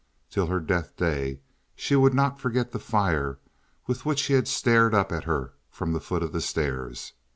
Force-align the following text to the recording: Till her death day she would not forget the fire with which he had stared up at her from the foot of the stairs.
Till 0.31 0.47
her 0.47 0.59
death 0.59 0.95
day 0.97 1.41
she 1.75 1.95
would 1.95 2.15
not 2.15 2.39
forget 2.39 2.71
the 2.71 2.79
fire 2.79 3.37
with 3.85 4.03
which 4.03 4.23
he 4.23 4.33
had 4.33 4.47
stared 4.47 4.95
up 4.95 5.11
at 5.11 5.25
her 5.25 5.53
from 5.69 5.93
the 5.93 5.99
foot 6.01 6.23
of 6.23 6.31
the 6.33 6.41
stairs. 6.41 7.13